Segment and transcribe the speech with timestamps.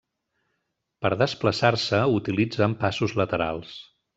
[1.05, 3.79] Per desplaçar-se, utilitzen passos laterals.